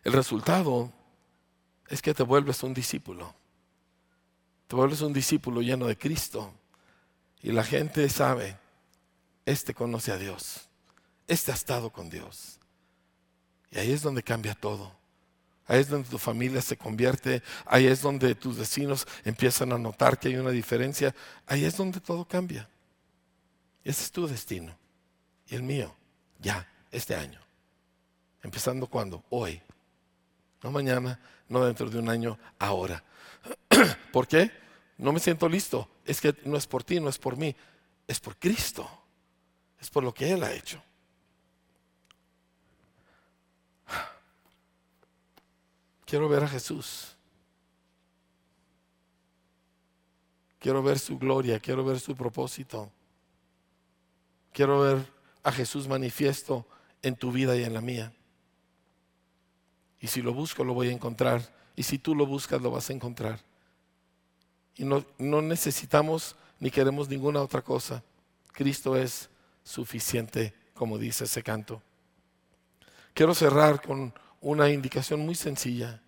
[0.03, 0.93] El resultado
[1.89, 3.33] es que te vuelves un discípulo.
[4.67, 6.53] Te vuelves un discípulo lleno de Cristo.
[7.41, 8.57] Y la gente sabe,
[9.45, 10.69] este conoce a Dios.
[11.27, 12.59] Este ha estado con Dios.
[13.71, 14.95] Y ahí es donde cambia todo.
[15.67, 20.17] Ahí es donde tu familia se convierte, ahí es donde tus vecinos empiezan a notar
[20.17, 21.13] que hay una diferencia,
[21.45, 22.69] ahí es donde todo cambia.
[23.83, 24.77] Ese es tu destino
[25.49, 25.93] y el mío,
[26.39, 27.39] ya, este año.
[28.43, 29.23] Empezando cuando?
[29.29, 29.61] Hoy.
[30.63, 33.03] No mañana, no dentro de un año, ahora.
[34.11, 34.51] ¿Por qué?
[34.97, 35.89] No me siento listo.
[36.05, 37.55] Es que no es por ti, no es por mí,
[38.07, 38.89] es por Cristo.
[39.79, 40.81] Es por lo que Él ha hecho.
[46.07, 47.17] Quiero ver a Jesús.
[50.57, 52.89] Quiero ver su gloria, quiero ver su propósito.
[54.53, 55.05] Quiero ver
[55.43, 56.65] a Jesús manifiesto
[57.01, 58.13] en tu vida y en la mía.
[59.99, 61.53] Y si lo busco, lo voy a encontrar.
[61.75, 63.41] Y si tú lo buscas, lo vas a encontrar.
[64.75, 68.01] Y no, no necesitamos ni queremos ninguna otra cosa.
[68.53, 69.29] Cristo es
[69.61, 71.81] suficiente, como dice ese canto.
[73.13, 76.01] Quiero cerrar con una indicación muy sencilla,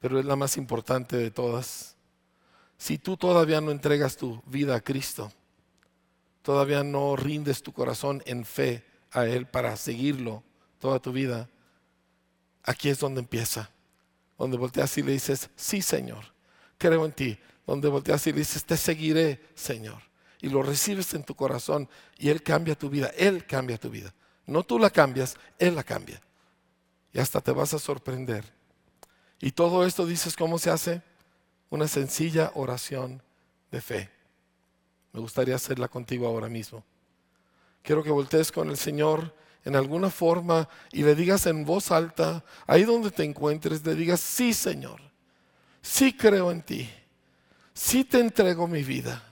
[0.00, 1.96] pero es la más importante de todas.
[2.78, 5.32] Si tú todavía no entregas tu vida a Cristo,
[6.42, 10.44] todavía no rindes tu corazón en fe a Él para seguirlo
[10.78, 11.48] toda tu vida,
[12.62, 13.70] aquí es donde empieza.
[14.38, 16.24] Donde volteas y le dices, sí Señor,
[16.76, 17.38] creo en ti.
[17.66, 20.02] Donde volteas y le dices, te seguiré Señor.
[20.42, 23.10] Y lo recibes en tu corazón y Él cambia tu vida.
[23.16, 24.12] Él cambia tu vida.
[24.44, 26.20] No tú la cambias, Él la cambia
[27.16, 28.44] y hasta te vas a sorprender.
[29.40, 31.00] Y todo esto dices cómo se hace
[31.70, 33.22] una sencilla oración
[33.70, 34.10] de fe.
[35.14, 36.84] Me gustaría hacerla contigo ahora mismo.
[37.82, 42.44] Quiero que voltees con el Señor en alguna forma y le digas en voz alta,
[42.66, 45.00] ahí donde te encuentres, le digas, sí Señor,
[45.80, 46.90] sí creo en ti,
[47.72, 49.22] sí te entrego mi vida,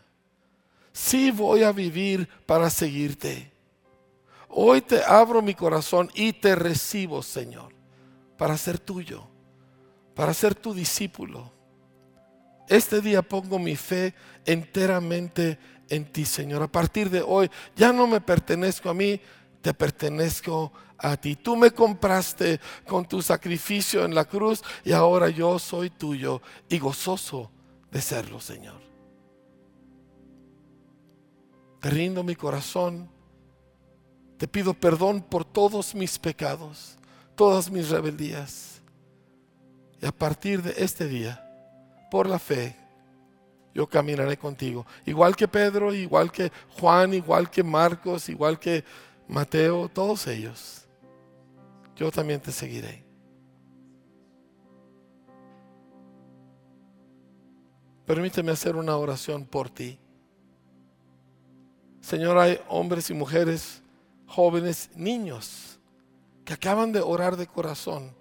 [0.91, 3.53] sí voy a vivir para seguirte.
[4.57, 7.75] Hoy te abro mi corazón y te recibo, Señor
[8.37, 9.27] para ser tuyo,
[10.15, 11.53] para ser tu discípulo.
[12.69, 16.63] Este día pongo mi fe enteramente en ti, Señor.
[16.63, 19.21] A partir de hoy ya no me pertenezco a mí,
[19.61, 21.37] te pertenezco a ti.
[21.37, 26.79] Tú me compraste con tu sacrificio en la cruz y ahora yo soy tuyo y
[26.79, 27.51] gozoso
[27.91, 28.83] de serlo, Señor.
[31.81, 33.14] Te rindo mi corazón.
[34.37, 36.99] Te pido perdón por todos mis pecados
[37.35, 38.83] todas mis rebeldías.
[40.01, 41.41] Y a partir de este día,
[42.11, 42.77] por la fe,
[43.75, 44.87] yo caminaré contigo.
[45.07, 48.85] Igual que Pedro, igual que Juan, igual que Marcos, igual que
[49.29, 50.87] Mateo, todos ellos.
[51.97, 53.03] Yo también te seguiré.
[58.05, 59.99] Permíteme hacer una oración por ti.
[62.03, 63.83] Señor, hay hombres y mujeres,
[64.35, 65.79] jóvenes, niños
[66.45, 68.13] que acaban de orar de corazón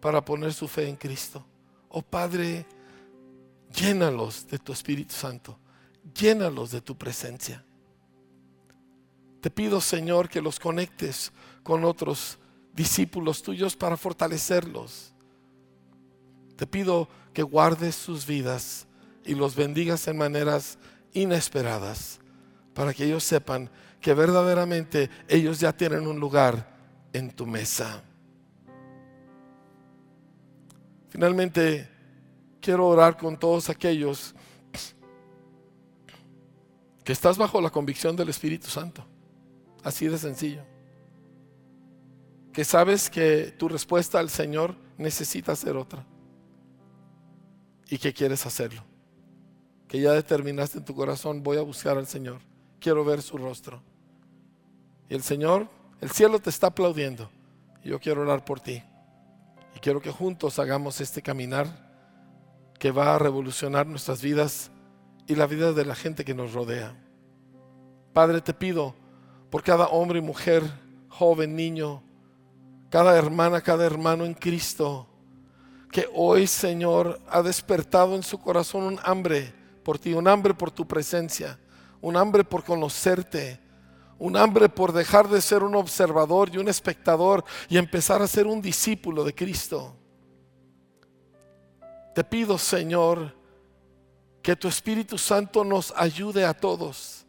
[0.00, 1.44] para poner su fe en Cristo.
[1.88, 2.66] Oh Padre,
[3.72, 5.56] llénalos de tu Espíritu Santo,
[6.14, 7.64] llénalos de tu presencia.
[9.40, 11.32] Te pido, Señor, que los conectes
[11.62, 12.38] con otros
[12.74, 15.12] discípulos tuyos para fortalecerlos.
[16.56, 18.86] Te pido que guardes sus vidas
[19.24, 20.78] y los bendigas en maneras
[21.12, 22.18] inesperadas
[22.74, 23.70] para que ellos sepan
[24.02, 26.76] que verdaderamente ellos ya tienen un lugar
[27.12, 28.02] en tu mesa.
[31.08, 31.88] Finalmente,
[32.60, 34.34] quiero orar con todos aquellos
[37.04, 39.06] que estás bajo la convicción del Espíritu Santo.
[39.84, 40.62] Así de sencillo.
[42.52, 46.04] Que sabes que tu respuesta al Señor necesita ser otra.
[47.88, 48.82] Y que quieres hacerlo.
[49.86, 52.40] que ya determinaste en tu corazón, voy a buscar al Señor,
[52.80, 53.82] quiero ver su rostro.
[55.12, 55.68] Y el Señor,
[56.00, 57.30] el cielo te está aplaudiendo.
[57.84, 58.82] Yo quiero orar por ti.
[59.76, 61.66] Y quiero que juntos hagamos este caminar
[62.78, 64.70] que va a revolucionar nuestras vidas
[65.26, 66.96] y la vida de la gente que nos rodea.
[68.14, 68.94] Padre, te pido
[69.50, 70.62] por cada hombre y mujer,
[71.10, 72.02] joven, niño,
[72.88, 75.06] cada hermana, cada hermano en Cristo,
[75.90, 79.52] que hoy, Señor, ha despertado en su corazón un hambre
[79.84, 81.58] por ti, un hambre por tu presencia,
[82.00, 83.60] un hambre por conocerte,
[84.22, 88.46] un hambre por dejar de ser un observador y un espectador y empezar a ser
[88.46, 89.96] un discípulo de Cristo.
[92.14, 93.34] Te pido, Señor,
[94.40, 97.26] que tu Espíritu Santo nos ayude a todos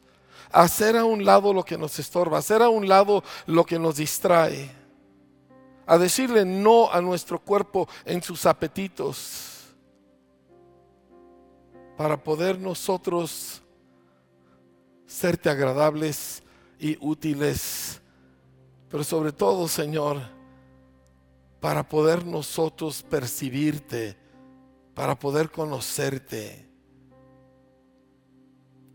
[0.52, 3.66] a hacer a un lado lo que nos estorba, a hacer a un lado lo
[3.66, 4.70] que nos distrae,
[5.88, 9.74] a decirle no a nuestro cuerpo en sus apetitos,
[11.98, 13.64] para poder nosotros
[15.08, 16.43] serte agradables
[16.84, 18.02] y útiles,
[18.90, 20.22] pero sobre todo, Señor,
[21.62, 24.18] para poder nosotros percibirte,
[24.94, 26.68] para poder conocerte.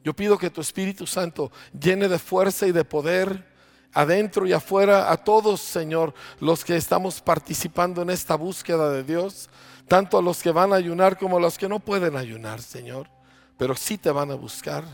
[0.05, 3.49] Yo pido que tu Espíritu Santo llene de fuerza y de poder
[3.95, 9.49] adentro y afuera a todos, Señor, los que estamos participando en esta búsqueda de Dios,
[9.87, 13.09] tanto a los que van a ayunar como a los que no pueden ayunar, Señor,
[13.57, 14.85] pero sí te van a buscar.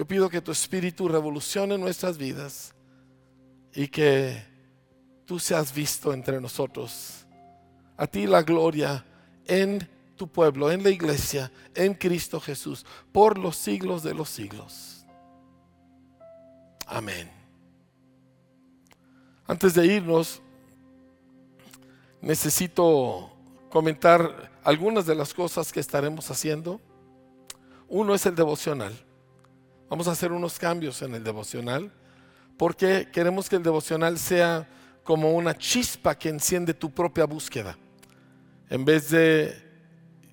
[0.00, 2.72] Yo pido que tu Espíritu revolucione nuestras vidas
[3.74, 4.42] y que
[5.26, 7.26] tú seas visto entre nosotros.
[7.98, 9.04] A ti la gloria
[9.44, 9.86] en
[10.16, 15.04] tu pueblo, en la iglesia, en Cristo Jesús, por los siglos de los siglos.
[16.86, 17.30] Amén.
[19.46, 20.40] Antes de irnos,
[22.22, 23.30] necesito
[23.68, 26.80] comentar algunas de las cosas que estaremos haciendo.
[27.86, 28.94] Uno es el devocional.
[29.90, 31.92] Vamos a hacer unos cambios en el devocional
[32.56, 34.68] porque queremos que el devocional sea
[35.02, 37.76] como una chispa que enciende tu propia búsqueda.
[38.68, 39.52] En vez de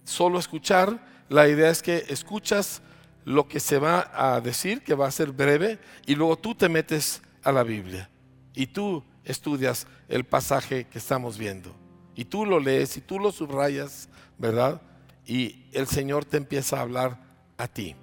[0.03, 2.83] solo escuchar, la idea es que escuchas
[3.25, 6.69] lo que se va a decir, que va a ser breve, y luego tú te
[6.69, 8.11] metes a la Biblia
[8.53, 11.75] y tú estudias el pasaje que estamos viendo.
[12.13, 14.83] Y tú lo lees y tú lo subrayas, ¿verdad?
[15.25, 17.17] Y el Señor te empieza a hablar
[17.57, 17.95] a ti.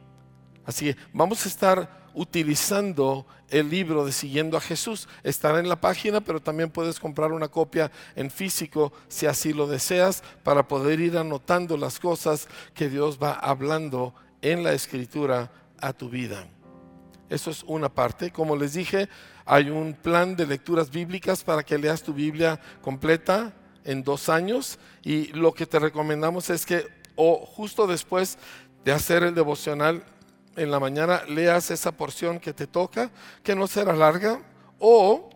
[0.66, 5.08] Así que vamos a estar utilizando el libro de Siguiendo a Jesús.
[5.22, 9.66] Estará en la página, pero también puedes comprar una copia en físico si así lo
[9.66, 15.50] deseas para poder ir anotando las cosas que Dios va hablando en la escritura
[15.80, 16.46] a tu vida.
[17.28, 18.30] Eso es una parte.
[18.30, 19.08] Como les dije,
[19.44, 23.52] hay un plan de lecturas bíblicas para que leas tu Biblia completa
[23.84, 26.86] en dos años y lo que te recomendamos es que
[27.16, 28.38] o justo después
[28.84, 30.04] de hacer el devocional
[30.56, 33.10] en la mañana leas esa porción que te toca,
[33.42, 34.40] que no será larga,
[34.78, 35.30] o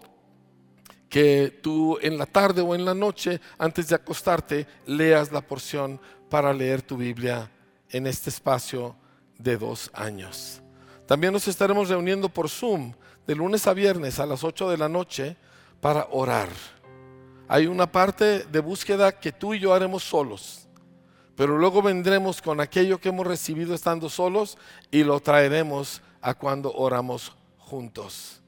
[1.08, 6.00] que tú en la tarde o en la noche, antes de acostarte, leas la porción
[6.28, 7.50] para leer tu Biblia
[7.90, 8.94] en este espacio
[9.38, 10.60] de dos años.
[11.06, 12.92] También nos estaremos reuniendo por Zoom
[13.26, 15.36] de lunes a viernes a las 8 de la noche
[15.80, 16.48] para orar.
[17.48, 20.67] Hay una parte de búsqueda que tú y yo haremos solos
[21.38, 24.58] pero luego vendremos con aquello que hemos recibido estando solos
[24.90, 28.42] y lo traeremos a cuando oramos juntos.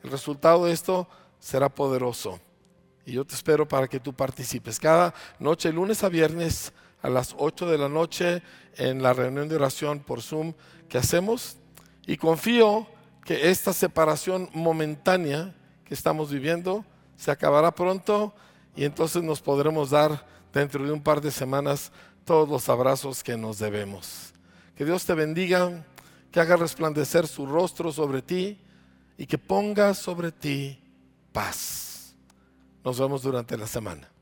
[0.00, 1.08] El resultado de esto
[1.40, 2.38] será poderoso.
[3.04, 4.78] Y yo te espero para que tú participes.
[4.78, 8.44] Cada noche, lunes a viernes, a las 8 de la noche,
[8.76, 10.54] en la reunión de oración por Zoom
[10.88, 11.56] que hacemos.
[12.06, 12.86] Y confío
[13.24, 15.52] que esta separación momentánea
[15.84, 16.84] que estamos viviendo
[17.16, 18.32] se acabará pronto
[18.76, 21.90] y entonces nos podremos dar dentro de un par de semanas
[22.24, 24.32] todos los abrazos que nos debemos.
[24.76, 25.84] Que Dios te bendiga,
[26.30, 28.58] que haga resplandecer su rostro sobre ti
[29.18, 30.80] y que ponga sobre ti
[31.32, 32.14] paz.
[32.84, 34.13] Nos vemos durante la semana.